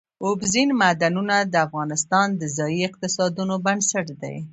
اوبزین 0.25 0.69
معدنونه 0.81 1.35
د 1.53 1.55
افغانستان 1.67 2.27
د 2.41 2.43
ځایي 2.57 2.79
اقتصادونو 2.89 3.55
بنسټ 3.65 4.07
دی. 4.21 4.35